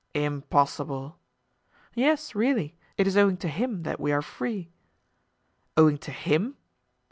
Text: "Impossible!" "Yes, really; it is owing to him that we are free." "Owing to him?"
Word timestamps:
"Impossible!" 0.15 1.19
"Yes, 1.93 2.33
really; 2.33 2.75
it 2.97 3.05
is 3.05 3.15
owing 3.15 3.37
to 3.37 3.47
him 3.47 3.83
that 3.83 3.99
we 3.99 4.11
are 4.11 4.23
free." 4.23 4.71
"Owing 5.77 5.99
to 5.99 6.09
him?" 6.11 6.57